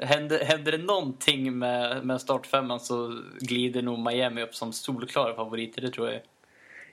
[0.00, 5.82] händer, händer det någonting med, med startfemman så glider nog Miami upp som solklara favoriter,
[5.82, 6.20] det tror jag.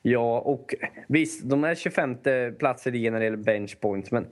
[0.02, 0.76] Ja, och
[1.08, 2.18] visst, de är 25
[2.60, 4.28] platser i när det gäller bench points, men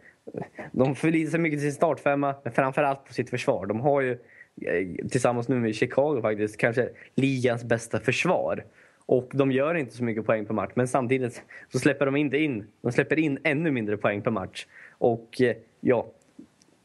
[0.72, 3.66] de förlitar sig mycket till sin startfemma, men framförallt på sitt försvar.
[3.66, 4.12] De har ju
[4.62, 8.66] eh, tillsammans nu med Chicago faktiskt kanske ligans bästa försvar.
[9.06, 12.38] Och de gör inte så mycket poäng per match, men samtidigt så släpper de inte
[12.38, 14.68] in, de släpper in ännu mindre poäng per match.
[14.98, 16.08] Och eh, ja,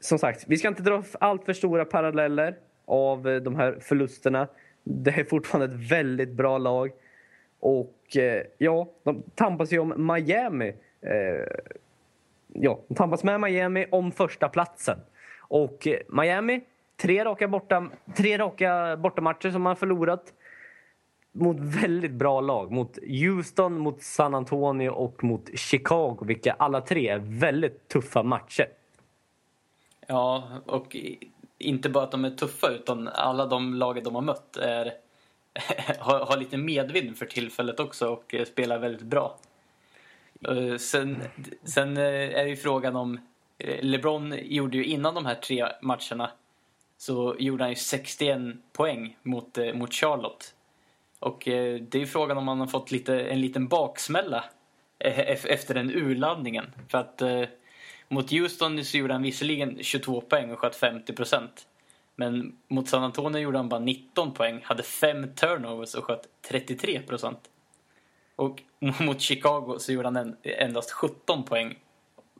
[0.00, 4.48] som sagt, vi ska inte dra allt för stora paralleller av eh, de här förlusterna.
[4.84, 6.90] Det är fortfarande ett väldigt bra lag.
[7.60, 10.74] Och eh, ja, de tampas ju om Miami.
[12.52, 14.98] Ja, de tampas med Miami om första platsen.
[15.40, 16.60] Och Miami,
[16.96, 20.32] tre raka, borta, tre raka bortamatcher som man förlorat
[21.32, 22.72] mot väldigt bra lag.
[22.72, 28.68] Mot Houston, mot San Antonio och mot Chicago, vilka alla tre är väldigt tuffa matcher.
[30.06, 30.96] Ja, och
[31.58, 34.92] inte bara att de är tuffa utan alla de lagen de har mött är,
[35.98, 39.38] har, har lite medvind för tillfället också och spelar väldigt bra.
[40.48, 41.22] Eh, sen,
[41.64, 43.20] sen eh, är ju frågan om...
[43.58, 46.30] Eh, LeBron gjorde ju innan de här tre matcherna
[46.96, 48.38] så gjorde han ju 61
[48.72, 50.54] poäng mot, mot Charlotte.
[51.20, 54.44] Och eh, det är ju frågan om han har fått lite, en liten baksmälla
[54.98, 56.66] eh, efter den urladdningen.
[56.88, 57.42] För att eh,
[58.08, 61.66] mot Houston så gjorde han visserligen 22 poäng och sköt 50 procent.
[62.16, 67.00] Men mot San Antonio gjorde han bara 19 poäng, hade fem turnovers och sköt 33
[67.00, 67.40] procent.
[68.36, 68.62] Och
[69.00, 71.78] mot Chicago så gjorde han endast 17 poäng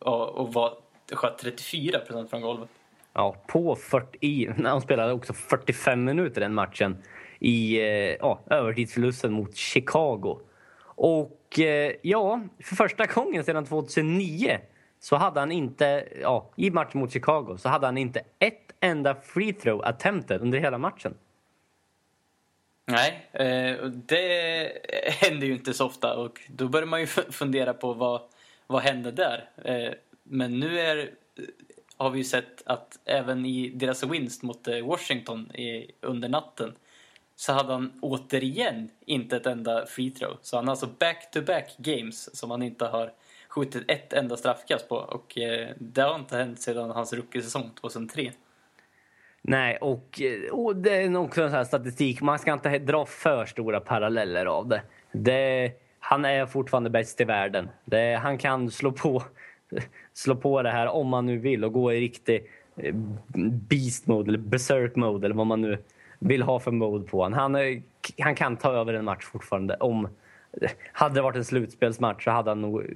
[0.01, 0.75] och, var,
[1.13, 2.69] sköt 34 procent från golvet.
[3.13, 7.03] Ja, på 40, när han spelade också 45 minuter den matchen
[7.41, 10.41] i eh, ja, övertidsförlusten mot Chicago.
[10.83, 14.59] Och eh, ja, för första gången sedan 2009
[15.01, 19.15] så hade han inte, ja, i matchen mot Chicago, så hade han inte ett enda
[19.15, 21.15] free throw attempted under hela matchen.
[22.91, 24.73] Nej, eh, det
[25.21, 28.21] händer ju inte så ofta och då börjar man ju fundera på vad,
[28.67, 29.51] vad hände där.
[29.65, 31.11] Eh, men nu är,
[31.97, 35.53] har vi ju sett att även i deras vinst mot eh, Washington
[36.01, 36.75] under natten
[37.41, 40.37] så hade han återigen inte ett enda free throw.
[40.43, 43.13] Så han har alltså back-to-back -back games som han inte har
[43.49, 48.33] skjutit ett enda straffkast på och eh, det har inte hänt sedan hans rookie-säsong 2003.
[49.43, 52.21] Nej, och, eh, och det är också en sån statistik.
[52.21, 54.83] Man ska inte dra för stora paralleller av det.
[55.13, 57.69] det han är fortfarande bäst i världen.
[57.85, 59.23] Det, han kan slå på,
[60.13, 62.95] slå på det här om man nu vill och gå i riktig eh,
[63.69, 65.79] beast mode eller berserk mode eller vad man nu
[66.21, 67.39] vill ha för mode på honom.
[67.39, 67.81] Han, eh,
[68.19, 69.77] han kan ta över en match fortfarande.
[69.77, 70.09] Om,
[70.93, 72.87] hade det varit en slutspelsmatch så hade han nog eh,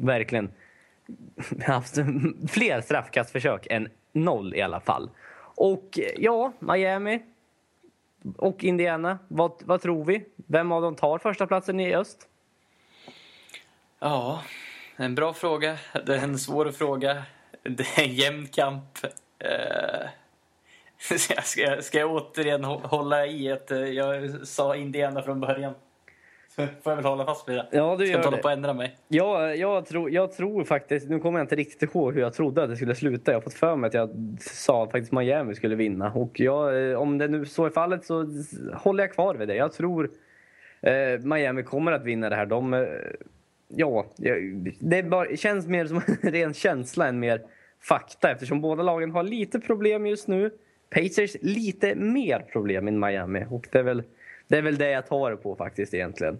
[0.00, 0.50] verkligen
[1.66, 1.94] haft
[2.48, 5.10] fler straffkastförsök än noll i alla fall.
[5.56, 7.22] Och eh, ja, Miami
[8.36, 9.18] och Indiana.
[9.28, 10.24] Vad, vad tror vi?
[10.36, 12.28] Vem av dem tar första platsen i öst?
[13.98, 14.42] Ja,
[14.96, 15.78] en bra fråga.
[16.06, 17.22] Det är en svår fråga.
[17.62, 18.98] Det är en jämn kamp.
[19.44, 20.08] Uh,
[21.44, 25.74] ska, ska jag återigen hålla i att eh, jag sa Indiana från början?
[26.56, 27.68] får jag väl hålla fast vid det.
[27.70, 28.96] Ja, du Ska inte hålla på att ändra mig.
[29.08, 32.62] Ja, jag, tror, jag tror faktiskt, nu kommer jag inte riktigt ihåg hur jag trodde
[32.62, 33.30] att det skulle sluta.
[33.30, 36.12] Jag har fått för mig att jag sa att faktiskt Miami skulle vinna.
[36.12, 38.32] Och jag, eh, om det nu så är fallet så
[38.74, 39.54] håller jag kvar vid det.
[39.54, 40.10] Jag tror
[40.80, 42.46] eh, Miami kommer att vinna det här.
[42.46, 42.86] De, eh,
[43.68, 44.06] ja,
[44.78, 47.42] det bara, känns mer som en ren känsla än mer
[47.80, 50.50] fakta eftersom båda lagen har lite problem just nu.
[50.90, 54.02] Pacers lite mer problem än Miami och det är väl
[54.48, 56.38] det är väl det jag tar på faktiskt egentligen.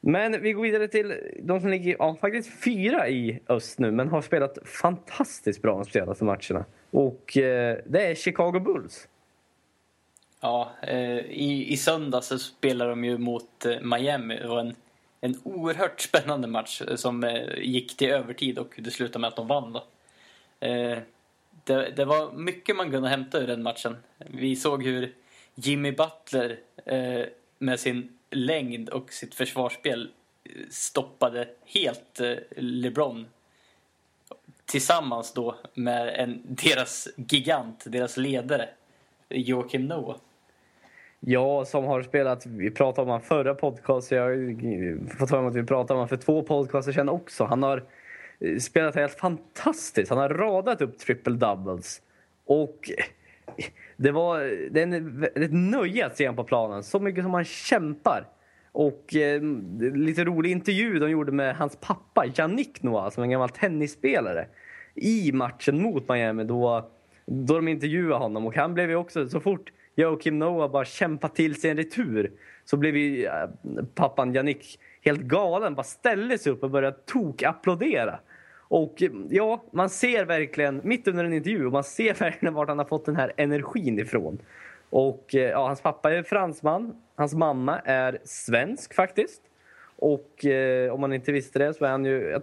[0.00, 4.08] Men vi går vidare till de som ligger ja, faktiskt fyra i öst nu men
[4.08, 6.64] har spelat fantastiskt bra de senaste matcherna.
[6.90, 9.08] Och eh, det är Chicago Bulls.
[10.40, 14.36] Ja, eh, i, i söndags så spelade de ju mot eh, Miami.
[14.36, 14.74] Det var en,
[15.20, 19.36] en oerhört spännande match eh, som eh, gick till övertid och det slutade med att
[19.36, 19.76] de vann.
[20.60, 20.98] Eh,
[21.64, 23.96] det, det, var mycket man kunde hämta ur den matchen.
[24.18, 25.14] Vi såg hur
[25.54, 27.26] Jimmy Butler eh,
[27.58, 30.10] med sin längd och sitt försvarsspel
[30.44, 33.26] eh, stoppade helt eh, LeBron
[34.64, 38.68] tillsammans då med en, deras gigant, deras ledare,
[39.28, 40.16] Joakim Noah.
[41.20, 45.54] Ja, som har spelat, vi pratade om honom förra podcasten, jag har fått höra att
[45.54, 47.44] vi pratade om honom för två podcaster sedan också.
[47.44, 47.84] Han har
[48.60, 50.10] spelat helt fantastiskt.
[50.10, 52.02] Han har radat upp triple doubles.
[52.46, 52.90] Och
[53.96, 54.38] det var
[54.70, 56.82] det är en, ett nöje att se honom på planen.
[56.82, 58.28] Så mycket som han kämpar.
[58.72, 59.42] Och eh,
[59.94, 64.46] lite rolig intervju de gjorde med hans pappa Yannick Noah som är en gammal tennisspelare
[64.94, 66.90] i matchen mot Miami då,
[67.26, 68.46] då de intervjuade honom.
[68.46, 72.32] Och han blev ju också, så fort Joakim Noah bara kämpade till sig en retur
[72.64, 73.32] så blev ju eh,
[73.94, 75.74] pappan Yannick helt galen.
[75.74, 78.18] Bara ställde sig upp och började tok-applådera.
[78.72, 82.78] Och eh, ja, man ser verkligen, mitt under en intervju, man ser verkligen vart han
[82.78, 84.38] har fått den här energin ifrån.
[84.90, 89.42] Och eh, ja, hans pappa är fransman, hans mamma är svensk faktiskt.
[89.96, 92.42] Och eh, om man inte visste det så är han ju, jag,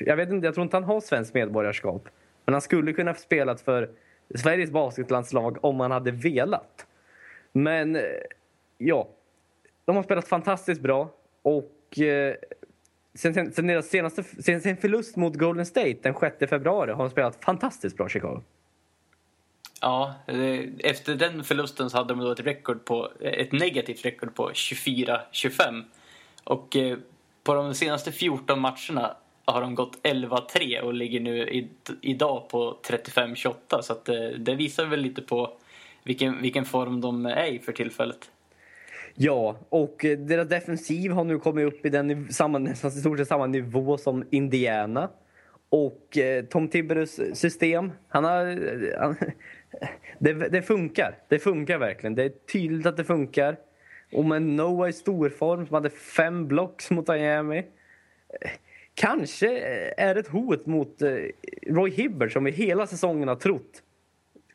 [0.00, 2.08] jag, vet inte, jag tror inte han har svenskt medborgarskap.
[2.44, 3.90] Men han skulle kunna ha spelat för
[4.34, 6.86] Sveriges basketlandslag om han hade velat.
[7.52, 8.02] Men eh,
[8.78, 9.08] ja,
[9.84, 11.10] de har spelat fantastiskt bra
[11.42, 12.34] och eh,
[13.14, 17.04] sen, sen, sen deras senaste sen, sen förlust mot Golden State den 6 februari har
[17.04, 18.42] de spelat fantastiskt bra Chicago.
[19.80, 20.14] Ja,
[20.78, 25.84] efter den förlusten så hade de då ett, rekord på, ett negativt rekord på 24-25.
[26.44, 26.98] Och eh,
[27.44, 31.68] på de senaste 14 matcherna har de gått 11-3 och ligger nu i,
[32.00, 33.54] idag på 35-28.
[33.82, 35.52] Så att det, det visar väl lite på
[36.02, 38.30] vilken, vilken form de är i för tillfället.
[39.16, 43.18] Ja, och eh, deras defensiv har nu kommit upp i den samma, nästan i stort
[43.18, 45.10] sett samma nivå som Indiana.
[45.68, 48.44] Och eh, Tom Tibberus eh, system, han har...
[49.00, 49.16] Han,
[50.18, 51.18] det, det, funkar.
[51.28, 52.14] Det funkar verkligen.
[52.14, 53.56] Det är tydligt att det funkar.
[54.12, 57.64] Och med Noah i storform som hade fem blocks mot Miami.
[58.94, 59.58] Kanske
[59.96, 61.02] är det ett hot mot
[61.66, 63.82] Roy Hibbert som vi hela säsongen har trott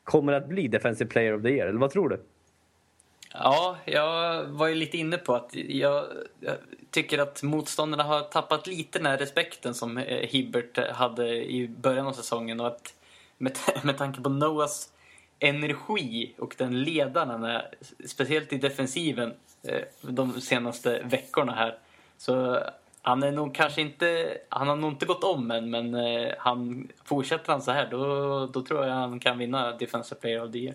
[0.04, 1.66] kommer att bli Defensive Player of the Year.
[1.66, 2.20] Eller vad tror du?
[3.32, 6.06] Ja, jag var ju lite inne på att jag,
[6.40, 6.56] jag,
[6.90, 12.06] tycker att motståndarna har tappat lite den här respekten som eh, Hibbert hade i början
[12.06, 12.94] av säsongen och att
[13.38, 14.92] med, med tanke på Noahs
[15.38, 17.74] energi och den ledaren, är,
[18.06, 21.78] speciellt i defensiven eh, de senaste veckorna här.
[22.18, 22.58] Så
[23.02, 26.88] han är nog kanske inte, han har nog inte gått om än men eh, han,
[27.04, 30.58] fortsätter han så här då, då tror jag han kan vinna Defensive Player of the
[30.58, 30.74] Year.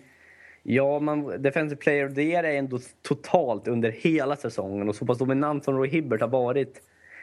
[0.68, 5.06] Ja, man, Defensive Player of the Year är ändå totalt under hela säsongen och så
[5.06, 6.82] pass dominant som Roy Hibbert har varit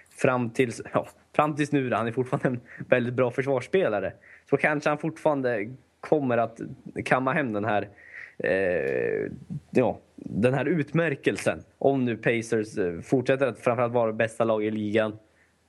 [0.09, 1.93] fram tills, ja, fram tills nu.
[1.93, 4.13] Han är fortfarande en väldigt bra försvarsspelare.
[4.49, 6.59] Så kanske han fortfarande kommer att
[7.05, 7.89] kamma hem den här,
[8.37, 9.31] eh,
[9.71, 11.63] ja, den här utmärkelsen.
[11.77, 15.17] Om nu Pacers eh, fortsätter att framförallt vara bästa lag i ligan.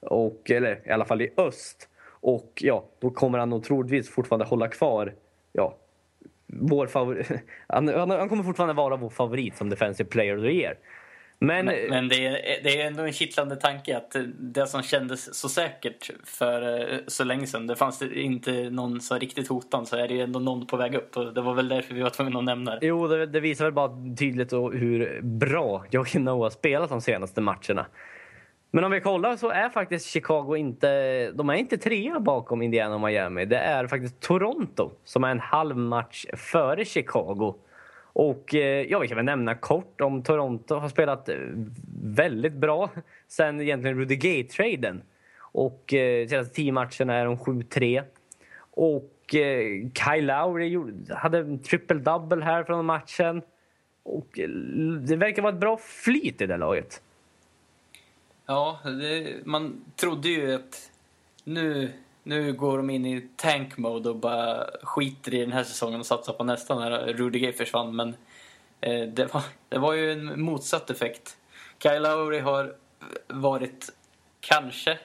[0.00, 1.88] Och, eller i alla fall i öst.
[2.06, 5.12] Och ja, då kommer han nog troligtvis fortfarande hålla kvar
[5.52, 5.76] ja,
[6.60, 7.30] vår favorit.
[7.68, 10.76] Han, han, kommer fortfarande vara vår favorit som defensive player of the year.
[11.38, 15.34] Men, men, men, det, är, det är ändå en kittlande tanke att det som kändes
[15.34, 19.96] så säkert för eh, så länge sedan, det fanns inte någon så riktigt hotande så
[19.96, 22.10] är det ju ändå någon på väg upp och det var väl därför vi var
[22.10, 22.86] tvungna att nämna det.
[22.86, 27.86] Jo, det, det visar väl bara tydligt hur bra Joakim Noah spelat de senaste matcherna.
[28.74, 32.94] Men om vi kollar så är faktiskt Chicago inte, de är inte trea bakom Indiana
[32.94, 33.44] och Miami.
[33.44, 37.54] Det är faktiskt Toronto som är en halv match före Chicago.
[38.12, 41.36] Och eh, ja, vi kan väl nämna kort om Toronto har spelat eh,
[42.04, 42.90] väldigt bra
[43.28, 45.02] sen egentligen Rudy Gay-traden.
[45.40, 48.02] Och eh, senaste tio matcherna är de 7-3.
[48.70, 50.78] Och eh, Kyle Lowry
[51.10, 53.42] hade en triple-double här från matchen.
[54.02, 54.48] Och eh,
[55.08, 57.00] det verkar vara ett bra flyt i det laget.
[58.46, 60.90] Ja, det, man trodde ju att
[61.44, 66.00] nu, nu går de in i tank mode och bara skiter i den här säsongen
[66.00, 67.96] och satsar på nästa när Rudiger försvann.
[67.96, 68.16] Men
[68.80, 71.36] eh, det, var, det var ju en motsatt effekt.
[71.82, 72.76] Kyle Lowry har
[73.28, 73.92] varit
[74.40, 74.98] kanske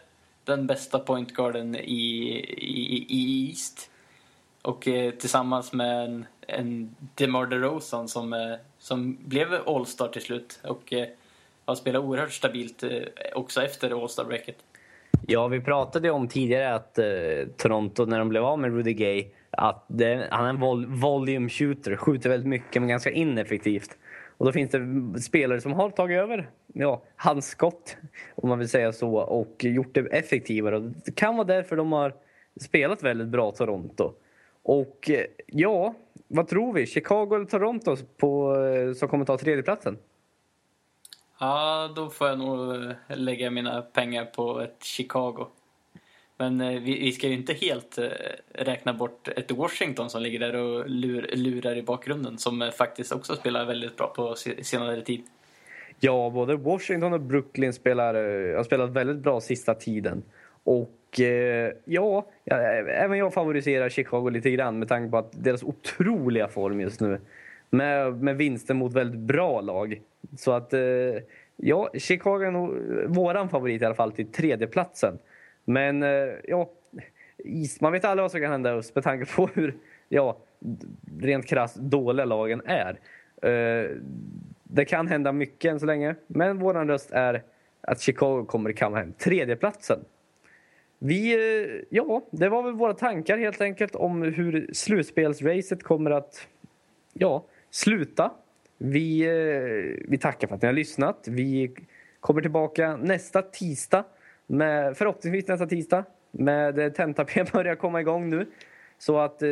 [0.43, 3.91] den bästa pointguarden i, i, i East.
[4.62, 10.60] Och eh, tillsammans med en, en DeMar DeRozan som, eh, som blev All-star till slut.
[10.63, 11.08] Och eh,
[11.69, 12.89] har spelat oerhört stabilt eh,
[13.34, 14.55] också efter All Star breaket.
[15.27, 17.05] Ja, vi pratade om tidigare att eh,
[17.58, 21.49] Toronto, när de blev av med Rudy Gay, att det, han är en vol volume
[21.49, 23.97] shooter, skjuter väldigt mycket men ganska ineffektivt.
[24.38, 27.97] Och då finns det spelare som har tagit över ja, hans skott,
[28.36, 30.75] om man vill säga så, och gjort det effektivare.
[30.75, 32.13] Och det kan vara därför de har
[32.62, 34.13] spelat väldigt bra, Toronto.
[34.63, 35.93] Och eh, ja,
[36.27, 36.86] vad tror vi?
[36.86, 39.97] Chicago eller Toronto på, eh, som kommer ta tredjeplatsen?
[41.39, 45.47] Ja, då får jag nog eh, lägga mina pengar på ett Chicago.
[46.38, 48.08] Men eh, vi, vi ska ju inte helt eh,
[48.54, 53.12] räkna bort ett Washington som ligger där och lur, lurar i bakgrunden som eh, faktiskt
[53.12, 55.23] också spelar väldigt bra på senare tid.
[55.99, 60.24] Ja, både Washington och Brooklyn spelar, eh, har spelat väldigt bra sista tiden.
[60.63, 60.95] Och
[61.86, 66.99] ja, även jag favoriserar Chicago lite grann med tanke på att deras otroliga form just
[67.01, 67.20] nu
[67.70, 70.01] med, med vinster mot väldigt bra lag.
[70.38, 70.82] Så att eh,
[71.55, 75.17] ja, Chicago är nog våran favorit i alla fall till tredjeplatsen.
[75.65, 76.70] Men eh, ja,
[77.80, 79.76] man vet aldrig vad som kan hända just med tanke på hur
[80.09, 80.38] ja,
[81.20, 82.99] rent krasst dåliga lagen är.
[83.41, 83.89] Eh,
[84.63, 87.43] det kan hända mycket än så länge, men vår röst är
[87.82, 89.99] att Chicago kommer kamma hem tredjeplatsen.
[90.99, 91.38] Vi,
[91.89, 96.47] ja, det var väl våra tankar helt enkelt om hur slutspelsracet kommer att
[97.13, 98.32] ja, sluta.
[98.78, 101.28] Vi, eh, vi tackar för att ni har lyssnat.
[101.28, 101.76] Vi
[102.20, 104.05] kommer tillbaka nästa tisdag,
[104.47, 108.45] med, förhoppningsvis nästa tisdag, med eh, Tenta-P börjar komma igång nu.
[108.97, 109.47] Så att eh,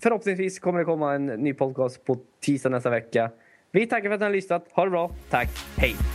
[0.00, 3.30] förhoppningsvis kommer det komma en ny podcast på tisdag nästa vecka.
[3.70, 4.68] Vi tackar för att ni har lyssnat.
[4.72, 5.10] Ha det bra.
[5.30, 5.48] Tack.
[5.76, 6.13] Hej!